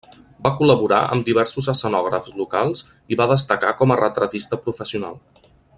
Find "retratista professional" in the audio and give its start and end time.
4.05-5.21